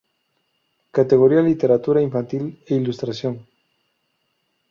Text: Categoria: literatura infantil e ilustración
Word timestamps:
Categoria: 0.97 1.43
literatura 1.43 2.01
infantil 2.01 2.43
e 2.69 2.73
ilustración 2.73 3.35